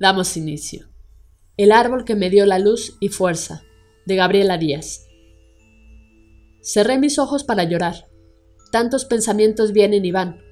Damos 0.00 0.36
inicio. 0.36 0.88
El 1.56 1.70
árbol 1.70 2.04
que 2.04 2.16
me 2.16 2.28
dio 2.28 2.46
la 2.46 2.58
luz 2.58 2.96
y 2.98 3.10
fuerza, 3.10 3.62
de 4.06 4.16
Gabriela 4.16 4.58
Díaz. 4.58 5.06
Cerré 6.60 6.98
mis 6.98 7.20
ojos 7.20 7.44
para 7.44 7.62
llorar. 7.62 8.08
Tantos 8.72 9.04
pensamientos 9.04 9.72
vienen 9.72 10.04
y 10.04 10.10
van. 10.10 10.42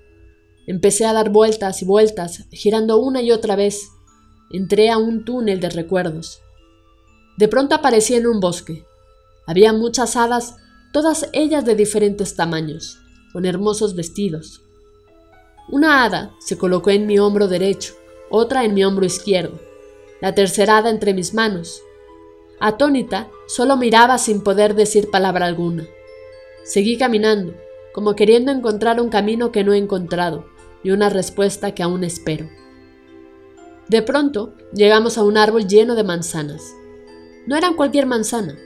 Empecé 0.68 1.06
a 1.06 1.12
dar 1.12 1.30
vueltas 1.30 1.82
y 1.82 1.84
vueltas, 1.84 2.44
girando 2.52 2.98
una 2.98 3.20
y 3.20 3.32
otra 3.32 3.56
vez. 3.56 3.90
Entré 4.52 4.90
a 4.90 4.98
un 4.98 5.24
túnel 5.24 5.58
de 5.58 5.70
recuerdos. 5.70 6.40
De 7.36 7.48
pronto 7.48 7.74
aparecí 7.74 8.14
en 8.14 8.28
un 8.28 8.38
bosque. 8.38 8.84
Había 9.44 9.72
muchas 9.72 10.14
hadas, 10.14 10.54
todas 10.92 11.28
ellas 11.32 11.64
de 11.64 11.74
diferentes 11.74 12.36
tamaños, 12.36 13.00
con 13.32 13.44
hermosos 13.44 13.96
vestidos. 13.96 14.62
Una 15.68 16.04
hada 16.04 16.32
se 16.38 16.56
colocó 16.56 16.90
en 16.90 17.08
mi 17.08 17.18
hombro 17.18 17.48
derecho 17.48 17.94
otra 18.32 18.64
en 18.64 18.72
mi 18.72 18.82
hombro 18.82 19.04
izquierdo, 19.04 19.60
la 20.22 20.34
tercerada 20.34 20.88
entre 20.88 21.12
mis 21.12 21.34
manos. 21.34 21.82
Atónita, 22.58 23.28
solo 23.46 23.76
miraba 23.76 24.16
sin 24.16 24.40
poder 24.40 24.74
decir 24.74 25.10
palabra 25.10 25.44
alguna. 25.44 25.86
Seguí 26.64 26.96
caminando, 26.96 27.52
como 27.92 28.16
queriendo 28.16 28.50
encontrar 28.50 29.02
un 29.02 29.10
camino 29.10 29.52
que 29.52 29.64
no 29.64 29.74
he 29.74 29.76
encontrado 29.76 30.46
y 30.82 30.92
una 30.92 31.10
respuesta 31.10 31.74
que 31.74 31.82
aún 31.82 32.04
espero. 32.04 32.48
De 33.88 34.00
pronto, 34.00 34.54
llegamos 34.72 35.18
a 35.18 35.24
un 35.24 35.36
árbol 35.36 35.68
lleno 35.68 35.94
de 35.94 36.04
manzanas. 36.04 36.74
No 37.46 37.56
eran 37.56 37.74
cualquier 37.74 38.06
manzana. 38.06 38.56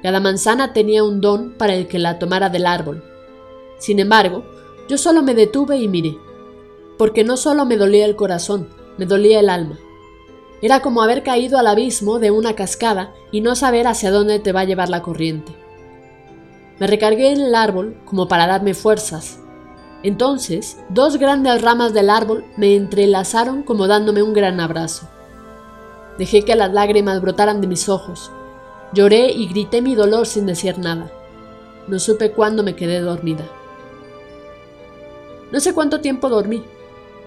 Cada 0.00 0.20
manzana 0.20 0.72
tenía 0.72 1.02
un 1.02 1.20
don 1.20 1.54
para 1.58 1.74
el 1.74 1.88
que 1.88 1.98
la 1.98 2.20
tomara 2.20 2.50
del 2.50 2.66
árbol. 2.66 3.02
Sin 3.78 3.98
embargo, 3.98 4.44
yo 4.88 4.96
solo 4.96 5.22
me 5.22 5.34
detuve 5.34 5.78
y 5.78 5.88
miré, 5.88 6.16
porque 6.98 7.24
no 7.24 7.36
solo 7.36 7.64
me 7.64 7.76
dolía 7.76 8.04
el 8.04 8.14
corazón, 8.14 8.68
me 8.98 9.06
dolía 9.06 9.40
el 9.40 9.48
alma. 9.48 9.78
Era 10.60 10.80
como 10.80 11.02
haber 11.02 11.22
caído 11.22 11.58
al 11.58 11.66
abismo 11.66 12.18
de 12.18 12.30
una 12.30 12.54
cascada 12.54 13.12
y 13.32 13.40
no 13.40 13.56
saber 13.56 13.86
hacia 13.86 14.10
dónde 14.10 14.38
te 14.38 14.52
va 14.52 14.60
a 14.60 14.64
llevar 14.64 14.88
la 14.88 15.02
corriente. 15.02 15.52
Me 16.78 16.86
recargué 16.86 17.32
en 17.32 17.40
el 17.40 17.54
árbol 17.54 17.96
como 18.04 18.28
para 18.28 18.46
darme 18.46 18.74
fuerzas. 18.74 19.40
Entonces, 20.02 20.78
dos 20.88 21.16
grandes 21.16 21.62
ramas 21.62 21.92
del 21.92 22.10
árbol 22.10 22.44
me 22.56 22.74
entrelazaron 22.76 23.62
como 23.62 23.86
dándome 23.86 24.22
un 24.22 24.32
gran 24.34 24.60
abrazo. 24.60 25.08
Dejé 26.18 26.42
que 26.42 26.56
las 26.56 26.72
lágrimas 26.72 27.20
brotaran 27.20 27.60
de 27.60 27.66
mis 27.66 27.88
ojos. 27.88 28.30
Lloré 28.92 29.30
y 29.30 29.48
grité 29.48 29.80
mi 29.80 29.94
dolor 29.94 30.26
sin 30.26 30.46
decir 30.46 30.78
nada. 30.78 31.10
No 31.88 31.98
supe 31.98 32.32
cuándo 32.32 32.62
me 32.62 32.76
quedé 32.76 33.00
dormida. 33.00 33.44
No 35.50 35.60
sé 35.60 35.74
cuánto 35.74 36.00
tiempo 36.00 36.28
dormí, 36.28 36.62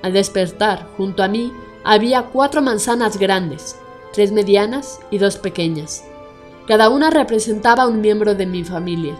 al 0.05 0.13
despertar, 0.13 0.87
junto 0.97 1.23
a 1.23 1.27
mí, 1.27 1.51
había 1.83 2.27
cuatro 2.27 2.61
manzanas 2.61 3.17
grandes, 3.17 3.75
tres 4.13 4.31
medianas 4.31 4.99
y 5.09 5.17
dos 5.17 5.37
pequeñas. 5.37 6.03
Cada 6.67 6.89
una 6.89 7.09
representaba 7.09 7.87
un 7.87 8.01
miembro 8.01 8.35
de 8.35 8.45
mi 8.45 8.63
familia. 8.63 9.15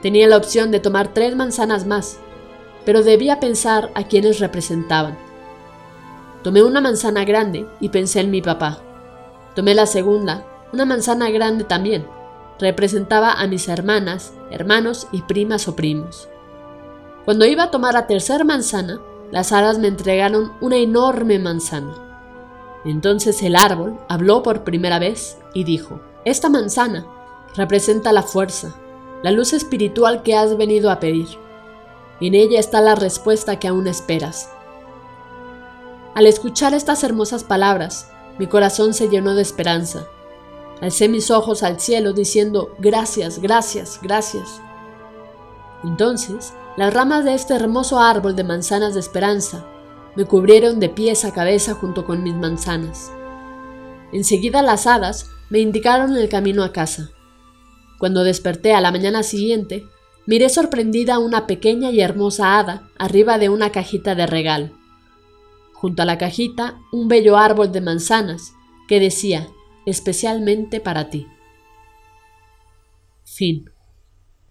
Tenía 0.00 0.26
la 0.26 0.38
opción 0.38 0.70
de 0.70 0.80
tomar 0.80 1.08
tres 1.12 1.36
manzanas 1.36 1.84
más, 1.84 2.16
pero 2.86 3.02
debía 3.02 3.40
pensar 3.40 3.90
a 3.94 4.04
quienes 4.04 4.40
representaban. 4.40 5.18
Tomé 6.42 6.62
una 6.62 6.80
manzana 6.80 7.26
grande 7.26 7.66
y 7.78 7.90
pensé 7.90 8.20
en 8.20 8.30
mi 8.30 8.40
papá. 8.40 8.78
Tomé 9.54 9.74
la 9.74 9.84
segunda, 9.84 10.46
una 10.72 10.86
manzana 10.86 11.28
grande 11.28 11.64
también. 11.64 12.06
Representaba 12.58 13.32
a 13.32 13.46
mis 13.48 13.68
hermanas, 13.68 14.32
hermanos 14.50 15.08
y 15.12 15.20
primas 15.20 15.68
o 15.68 15.76
primos. 15.76 16.30
Cuando 17.26 17.44
iba 17.44 17.64
a 17.64 17.70
tomar 17.70 17.92
la 17.92 18.06
tercera 18.06 18.44
manzana, 18.44 18.98
las 19.34 19.50
hadas 19.50 19.80
me 19.80 19.88
entregaron 19.88 20.52
una 20.60 20.76
enorme 20.76 21.40
manzana. 21.40 21.92
Entonces 22.84 23.42
el 23.42 23.56
árbol 23.56 23.98
habló 24.08 24.44
por 24.44 24.62
primera 24.62 25.00
vez 25.00 25.38
y 25.54 25.64
dijo, 25.64 26.00
esta 26.24 26.48
manzana 26.48 27.04
representa 27.56 28.12
la 28.12 28.22
fuerza, 28.22 28.76
la 29.24 29.32
luz 29.32 29.52
espiritual 29.52 30.22
que 30.22 30.36
has 30.36 30.56
venido 30.56 30.88
a 30.88 31.00
pedir. 31.00 31.26
En 32.20 32.36
ella 32.36 32.60
está 32.60 32.80
la 32.80 32.94
respuesta 32.94 33.58
que 33.58 33.66
aún 33.66 33.88
esperas. 33.88 34.50
Al 36.14 36.28
escuchar 36.28 36.72
estas 36.72 37.02
hermosas 37.02 37.42
palabras, 37.42 38.12
mi 38.38 38.46
corazón 38.46 38.94
se 38.94 39.08
llenó 39.08 39.34
de 39.34 39.42
esperanza. 39.42 40.06
Alcé 40.80 41.08
mis 41.08 41.32
ojos 41.32 41.64
al 41.64 41.80
cielo 41.80 42.12
diciendo, 42.12 42.72
gracias, 42.78 43.40
gracias, 43.40 43.98
gracias. 44.00 44.60
Entonces 45.84 46.54
las 46.76 46.92
ramas 46.92 47.24
de 47.24 47.34
este 47.34 47.54
hermoso 47.54 48.00
árbol 48.00 48.34
de 48.34 48.42
manzanas 48.42 48.94
de 48.94 49.00
esperanza 49.00 49.64
me 50.16 50.24
cubrieron 50.24 50.80
de 50.80 50.88
pies 50.88 51.24
a 51.24 51.32
cabeza 51.32 51.74
junto 51.74 52.04
con 52.04 52.22
mis 52.22 52.34
manzanas. 52.34 53.12
Enseguida 54.12 54.62
las 54.62 54.86
hadas 54.86 55.30
me 55.50 55.58
indicaron 55.58 56.16
el 56.16 56.28
camino 56.28 56.64
a 56.64 56.72
casa. 56.72 57.10
Cuando 57.98 58.24
desperté 58.24 58.74
a 58.74 58.80
la 58.80 58.90
mañana 58.90 59.22
siguiente, 59.22 59.86
miré 60.26 60.48
sorprendida 60.48 61.18
una 61.18 61.46
pequeña 61.46 61.90
y 61.90 62.00
hermosa 62.00 62.58
hada 62.58 62.88
arriba 62.98 63.38
de 63.38 63.48
una 63.48 63.70
cajita 63.70 64.14
de 64.14 64.26
regalo. 64.26 64.70
Junto 65.74 66.02
a 66.02 66.06
la 66.06 66.16
cajita, 66.18 66.78
un 66.92 67.08
bello 67.08 67.36
árbol 67.36 67.72
de 67.72 67.80
manzanas 67.80 68.52
que 68.88 69.00
decía, 69.00 69.48
especialmente 69.86 70.80
para 70.80 71.10
ti. 71.10 71.26
Fin. 73.24 73.73